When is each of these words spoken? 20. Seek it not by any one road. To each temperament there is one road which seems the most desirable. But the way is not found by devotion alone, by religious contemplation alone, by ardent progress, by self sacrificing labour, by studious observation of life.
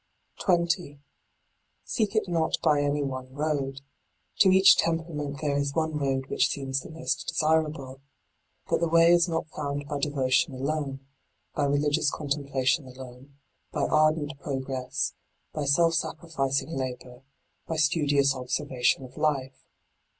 20. 0.39 0.99
Seek 1.83 2.15
it 2.15 2.27
not 2.27 2.57
by 2.63 2.81
any 2.81 3.03
one 3.03 3.31
road. 3.31 3.81
To 4.39 4.49
each 4.49 4.75
temperament 4.75 5.41
there 5.41 5.55
is 5.55 5.75
one 5.75 5.95
road 5.95 6.25
which 6.25 6.47
seems 6.49 6.79
the 6.79 6.89
most 6.89 7.27
desirable. 7.27 8.01
But 8.67 8.79
the 8.79 8.89
way 8.89 9.11
is 9.11 9.29
not 9.29 9.47
found 9.51 9.87
by 9.87 9.99
devotion 9.99 10.55
alone, 10.55 11.05
by 11.53 11.65
religious 11.65 12.09
contemplation 12.09 12.87
alone, 12.87 13.37
by 13.71 13.83
ardent 13.83 14.39
progress, 14.39 15.13
by 15.53 15.65
self 15.65 15.93
sacrificing 15.93 16.69
labour, 16.71 17.21
by 17.67 17.75
studious 17.75 18.33
observation 18.33 19.03
of 19.05 19.17
life. 19.17 19.67